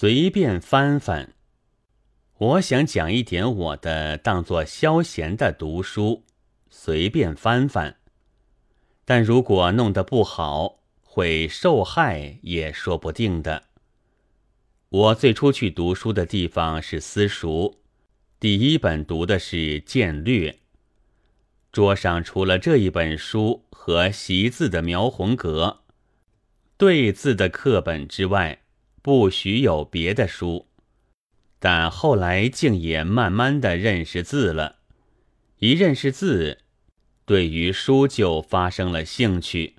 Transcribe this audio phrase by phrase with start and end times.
[0.00, 1.34] 随便翻翻。
[2.36, 6.24] 我想讲一点我的当做消闲的读书，
[6.70, 7.96] 随便翻翻。
[9.04, 13.64] 但如果弄得不好，会受害也说不定的。
[14.88, 17.78] 我最初去读书的地方是私塾，
[18.38, 20.52] 第一本读的是《见略》。
[21.72, 25.80] 桌上除了这一本书和习字的描红格、
[26.76, 28.60] 对字的课本之外，
[29.08, 30.68] 不许有别的书。
[31.58, 34.80] 但后来竟也慢慢的认识字了，
[35.60, 36.58] 一认识字，
[37.24, 39.76] 对于书就发生了兴趣。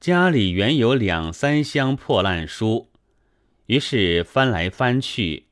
[0.00, 2.90] 家里原有两三箱破烂书，
[3.66, 5.48] 于是翻来翻去，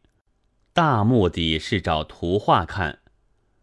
[0.72, 3.00] 大目的是找图画看，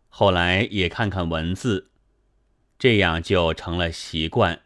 [0.10, 1.90] 后来也看看文字，
[2.78, 4.62] 这样就成了习惯。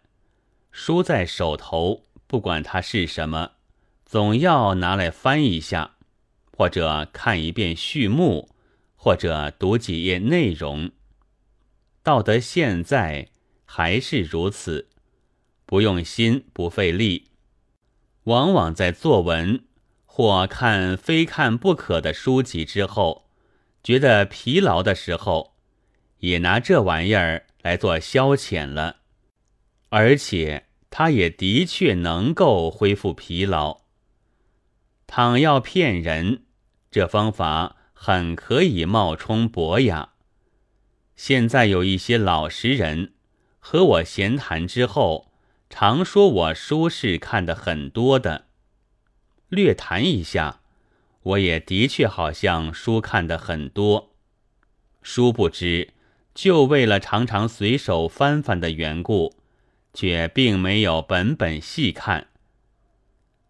[0.73, 3.51] 书在手头，不管它是什么，
[4.11, 5.91] 总要拿来翻一下。
[6.51, 8.49] 或者看一遍序幕，
[8.97, 10.91] 或者读几页内容。
[12.03, 13.29] 到得现在
[13.63, 14.89] 还是如此，
[15.65, 17.29] 不用心不费力。
[18.25, 19.63] 往往在作文
[20.05, 23.29] 或看非看不可的书籍之后，
[23.81, 25.53] 觉得疲劳的时候，
[26.17, 28.97] 也拿这玩意儿来做消遣了。
[29.87, 33.80] 而且它也的确能够恢复疲劳。
[35.13, 36.43] 倘要骗人。
[36.89, 40.13] 这方法很可以冒充博雅。
[41.17, 43.11] 现在有一些老实人
[43.59, 45.33] 和我闲谈之后，
[45.69, 48.45] 常说我书是看的很多的。
[49.49, 50.61] 略谈一下，
[51.23, 54.13] 我也的确好像书看的很多。
[55.01, 55.89] 殊不知，
[56.33, 59.35] 就为了常常随手翻翻的缘故，
[59.93, 62.27] 却并没有本本细看。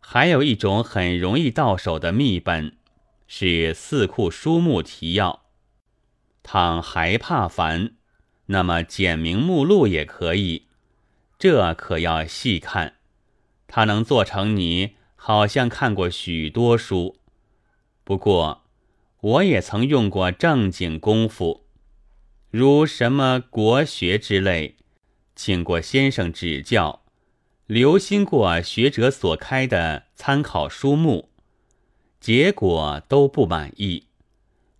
[0.02, 2.76] 还有一种很容易到手的秘本。
[3.34, 5.44] 是四库书目提要，
[6.44, 7.94] 倘还怕烦，
[8.48, 10.68] 那么简明目录也可以。
[11.40, 12.96] 这可要细看，
[13.68, 17.16] 它能做成你好像看过许多书。
[18.04, 18.66] 不过
[19.22, 21.66] 我也曾用过正经功夫，
[22.50, 24.76] 如什么国学之类，
[25.36, 27.01] 请过先生指教，
[27.72, 31.30] 留心过学者所开的参考书目。
[32.20, 34.08] 结果都不满意，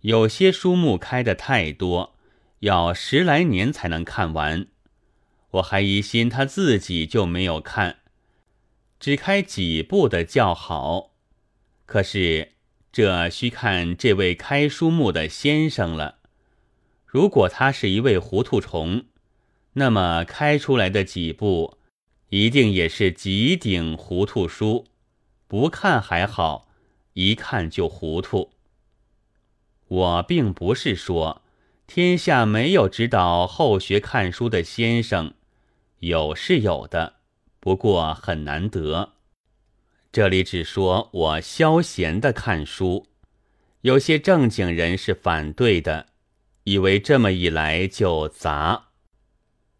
[0.02, 2.14] 有些书目开的太多，
[2.58, 4.66] 要十来年才能看完。
[5.52, 8.00] 我还疑心他自己就没有看，
[9.00, 11.12] 只开几部的较好。
[11.86, 12.52] 可是
[12.92, 16.18] 这需看这位开书目的先生了。
[17.06, 19.06] 如果他是一位糊涂虫，
[19.72, 21.78] 那么开出来的几部
[22.32, 24.86] 一定也是极顶糊涂书。
[25.46, 26.66] 不看还好。
[27.12, 28.52] 一看就糊涂。
[29.88, 31.42] 我并不是说
[31.86, 35.34] 天下没有指导后学看书的先生，
[35.98, 37.16] 有是有的，
[37.60, 39.12] 不过很难得。
[40.10, 43.06] 这里只说我消闲的看书，
[43.82, 46.06] 有些正经人是反对的，
[46.64, 48.86] 以为这么一来就杂。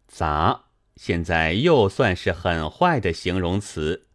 [0.07, 0.65] 杂
[0.95, 4.07] 现在又算是很坏的形容词。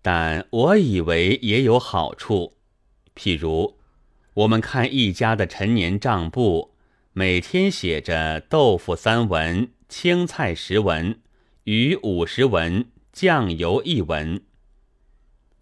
[0.00, 2.56] 但我以为也有好处，
[3.14, 3.78] 譬如
[4.34, 6.74] 我们看一家的陈年账簿，
[7.12, 11.20] 每天写着豆腐三文、青菜十文、
[11.64, 14.42] 鱼五十文、酱油一文，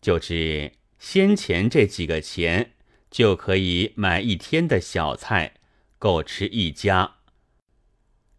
[0.00, 2.72] 就知先前这几个钱
[3.10, 5.54] 就可以买一天的小菜，
[5.98, 7.16] 够吃一家。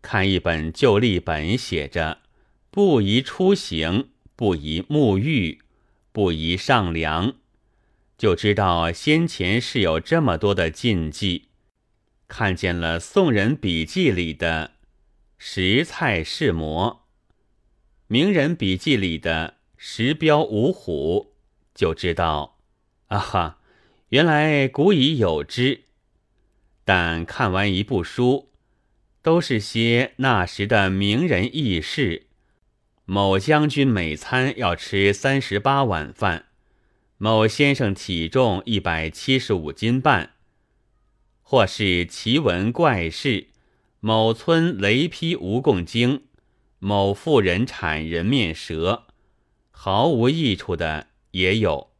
[0.01, 2.19] 看一本旧历本，写着
[2.69, 5.61] 不宜出行，不宜沐浴。
[6.13, 7.35] 不宜上梁，
[8.17, 11.47] 就知道先前是有这么多的禁忌。
[12.27, 14.71] 看见了宋人笔记里的
[15.37, 17.07] 食菜是魔，
[18.07, 21.33] 名人笔记里的食标五虎，
[21.73, 22.57] 就知道
[23.07, 23.59] 啊哈，
[24.09, 25.85] 原来古已有之。
[26.83, 28.50] 但看完一部书，
[29.21, 32.27] 都是些那时的名人轶事。
[33.05, 36.45] 某将军每餐要吃三十八碗饭，
[37.17, 40.31] 某先生体重一百七十五斤半，
[41.41, 43.47] 或是奇闻怪事，
[43.99, 46.23] 某村雷劈蜈蚣精，
[46.79, 49.07] 某妇人产人面蛇，
[49.71, 51.91] 毫无益处的也有。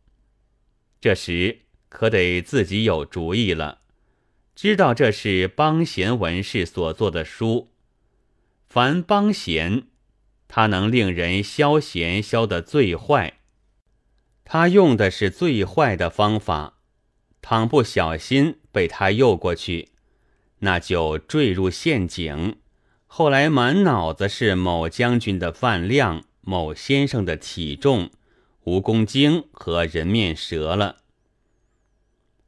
[1.02, 3.81] 这时可得自己有主意了，
[4.56, 7.70] 知道这是帮贤文士所做的书，
[8.68, 9.84] 凡帮贤，
[10.48, 13.40] 他能令人消闲消得最坏，
[14.44, 16.76] 他用的是最坏的方法，
[17.42, 19.90] 倘不小心被他诱过去，
[20.60, 22.58] 那就坠入陷阱。
[23.08, 28.12] 后来满脑子是某将军的饭量、某先生的体重、
[28.66, 30.98] 蜈蚣精和人面蛇了。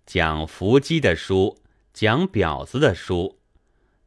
[0.05, 1.57] 讲伏击的书，
[1.93, 3.39] 讲婊子的书，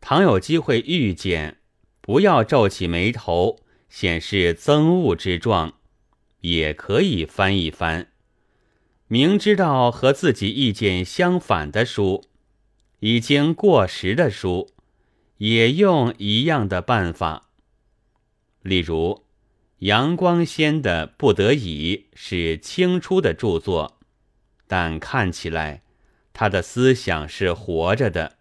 [0.00, 1.58] 倘有机会遇见，
[2.00, 5.74] 不要皱起眉头，显示憎恶之状，
[6.40, 8.08] 也可以翻一翻。
[9.06, 12.24] 明知道和自己意见相反的书，
[12.98, 14.68] 已经过时的书，
[15.38, 17.50] 也用一样的办法。
[18.62, 19.24] 例如，
[19.78, 24.00] 杨光先的《不得已》是清初的著作，
[24.66, 25.84] 但看起来。
[26.38, 28.36] 他的思想是活着的，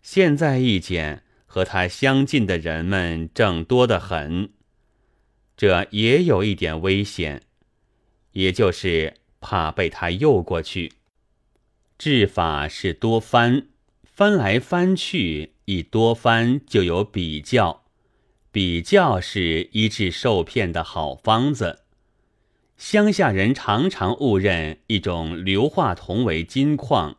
[0.00, 4.48] 现在意见和他相近的人们正多得很，
[5.54, 7.42] 这也有一点危险，
[8.32, 10.94] 也就是怕被他诱过去。
[11.98, 13.66] 治法是多翻，
[14.02, 17.84] 翻来翻去，一多翻就有比较，
[18.50, 21.80] 比较是医治受骗的好方子。
[22.76, 27.16] 乡下人常常误认一种硫化铜为金矿，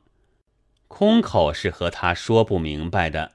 [0.88, 3.34] 空口是和他说不明白的，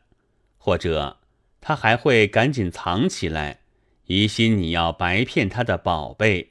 [0.58, 1.18] 或者
[1.60, 3.60] 他还会赶紧藏起来，
[4.06, 6.48] 疑心你要白骗他的宝贝。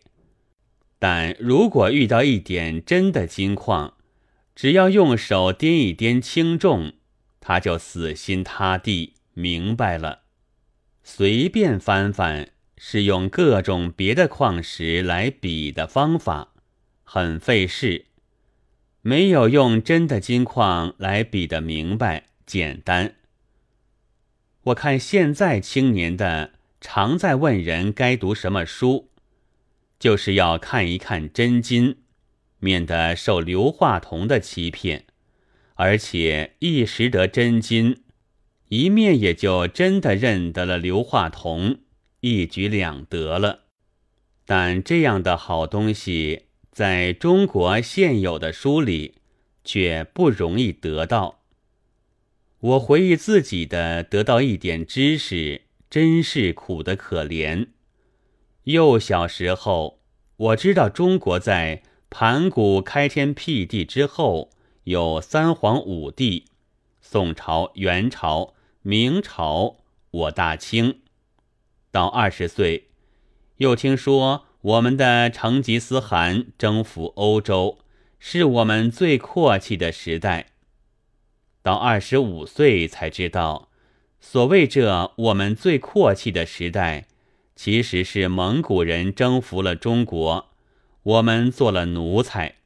[0.99, 3.93] 但如果遇到一点真的金矿，
[4.55, 6.93] 只要用手掂一掂轻重，
[7.39, 10.23] 他就死心塌地明白了，
[11.03, 12.49] 随便翻翻。
[12.77, 16.53] 是用各种别的矿石来比的方法，
[17.03, 18.05] 很费事，
[19.01, 23.15] 没有用真的金矿来比的明白简单。
[24.65, 29.09] 我看现在青年的常在问人该读什么书，
[29.97, 31.97] 就是要看一看真金，
[32.59, 35.05] 免得受硫化铜的欺骗，
[35.73, 38.03] 而且一时得真金，
[38.67, 41.79] 一面也就真的认得了硫化铜。
[42.21, 43.65] 一举两得了，
[44.45, 49.15] 但这样的好东西，在中国现有的书里
[49.63, 51.41] 却不容易得到。
[52.59, 57.67] 我回忆自己的得到一点知识，真是苦得可怜。
[58.63, 59.99] 幼小时候，
[60.37, 64.49] 我知道中国在盘古开天辟地之后
[64.85, 66.45] 有三皇五帝：
[66.99, 69.77] 宋朝、元朝、明朝，
[70.09, 71.01] 我大清。
[71.97, 72.89] 到二十岁，
[73.55, 77.79] 又听说我们的成吉思汗征服欧洲，
[78.19, 80.51] 是我们最阔气的时代。
[81.63, 83.69] 到二十五岁才知道，
[84.21, 87.07] 所谓这我们最阔气的时代，
[87.55, 90.49] 其实是蒙古人征服了中国，
[91.01, 92.57] 我们做了奴才。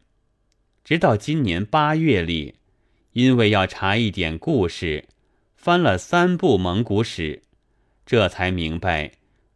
[0.83, 2.55] 直到今年八月里，
[3.13, 5.05] 因为要查一点故事，
[5.55, 7.43] 翻了三部蒙古史，
[8.05, 9.13] 这才明白。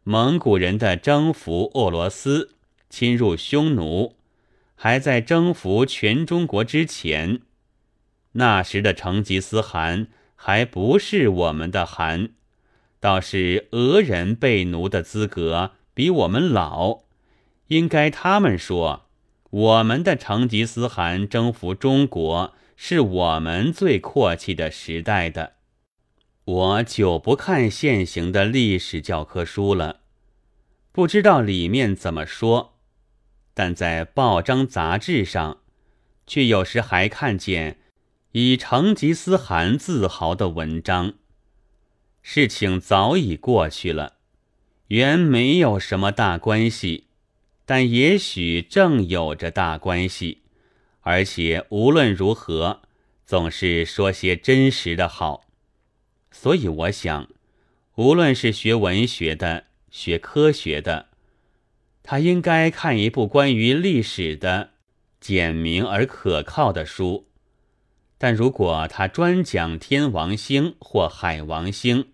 [0.08, 2.50] 蒙古人的征服俄罗斯、
[2.88, 4.14] 侵入匈奴，
[4.76, 7.40] 还在征服全中国之前，
[8.34, 10.06] 那时的成吉思汗
[10.36, 12.28] 还不是我们的汗，
[13.00, 17.00] 倒是俄人被奴的资格比我们老，
[17.66, 19.06] 应该他们说
[19.50, 25.54] 我们的成吉思汗征服中国是我们最阔气的时代的。
[26.44, 30.02] 我久不看现行的历史教科书了，
[30.96, 32.78] 不知道里面怎么说，
[33.52, 35.58] 但在报章杂志上，
[36.26, 37.76] 却有时还看见
[38.32, 41.12] 以成吉思汗自豪的文章。
[42.22, 44.14] 事情早已过去了，
[44.86, 47.08] 原没有什么大关系，
[47.66, 50.44] 但也许正有着大关系，
[51.02, 52.80] 而且无论如何，
[53.26, 55.44] 总是说些真实的好。
[56.30, 57.28] 所以我想，
[57.96, 59.64] 无论是学文学的、
[59.96, 61.06] 学科学的，
[62.02, 64.72] 他应该看一部关于历史的
[65.18, 67.28] 简明而可靠的书。
[68.18, 72.12] 但如果他专讲天王星或海王星、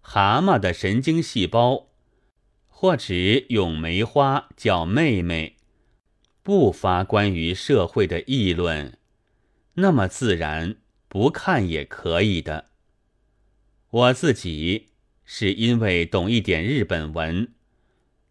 [0.00, 1.90] 蛤蟆的神经细胞，
[2.66, 5.58] 或只用梅花叫妹妹，
[6.42, 8.98] 不发关于社会的议论，
[9.74, 10.74] 那么自然
[11.06, 12.70] 不看也可以的。
[13.90, 14.88] 我自己
[15.34, 17.48] 是因为懂一点日本文，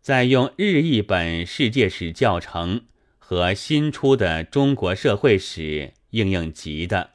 [0.02, 2.86] 在用日译本世界史教程
[3.18, 7.14] 和新出的中国社会史应应急的，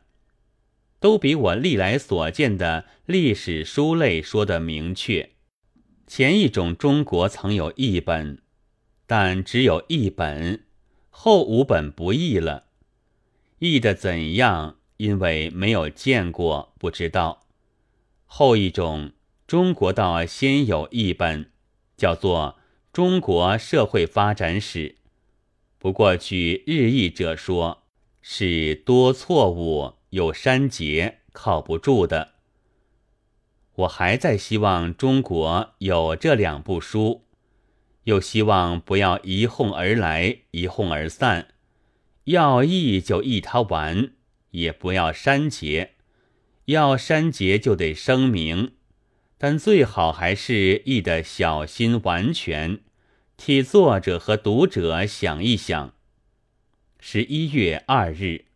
[0.99, 5.31] 都比我历来所见的历史书类说的明确。
[6.09, 8.43] 前一种中国曾有译本，
[9.07, 10.65] 但只有一本，
[11.11, 12.65] 后五本不译了，
[13.61, 14.79] 译的怎样？
[14.97, 17.47] 因为没有见过，不知道。
[18.25, 19.13] 后一种，
[19.47, 21.53] 中国倒先有一本，
[21.97, 22.59] 叫做
[22.93, 24.89] 《中国社会发展史》，
[25.79, 27.85] 不过据日译者说，
[28.21, 32.33] 是多错误，有删节，靠不住的。
[33.77, 37.27] 我还在希望中国有这两部书，
[38.03, 41.55] 又希望不要一哄而来，一哄而散，
[42.25, 44.11] 要译就译它完。
[44.51, 45.93] 也不要删节，
[46.65, 48.73] 要删节就得声明，
[49.39, 52.81] 但最好还是译得小心完全，
[53.37, 55.95] 替作者和读者想一想。
[56.99, 58.47] 十一月二日。